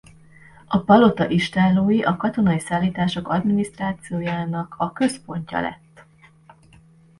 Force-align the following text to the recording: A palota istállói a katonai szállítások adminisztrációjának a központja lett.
A 0.65 0.77
palota 0.79 1.29
istállói 1.29 2.01
a 2.01 2.15
katonai 2.17 2.59
szállítások 2.59 3.27
adminisztrációjának 3.27 4.75
a 4.77 4.91
központja 4.93 5.59
lett. 5.61 6.05